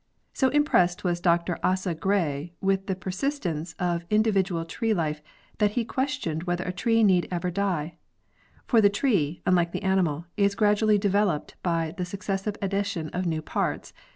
So 0.33 0.49
impressed 0.49 1.03
was 1.03 1.21
Dr 1.21 1.59
Asa 1.61 1.93
Gray 1.93 2.53
with 2.59 2.87
the 2.87 2.95
persistence 2.95 3.75
of 3.77 4.03
indi 4.09 4.31
vidual 4.31 4.67
tree 4.67 4.95
life 4.95 5.21
that 5.59 5.73
he 5.77 5.85
questioned 5.85 6.45
whether 6.45 6.63
a 6.63 6.73
tree 6.73 7.03
need 7.03 7.27
ever 7.29 7.51
die: 7.51 7.99
'For 8.65 8.81
the 8.81 8.89
tree 8.89 9.43
[unlike 9.45 9.73
the 9.73 9.83
animal] 9.83 10.25
is 10.37 10.55
gradually 10.55 10.97
developed 10.97 11.53
by 11.61 11.93
the 11.99 12.05
successive 12.05 12.55
addition 12.63 13.09
of 13.09 13.27
new 13.27 13.43
parts. 13.43 13.93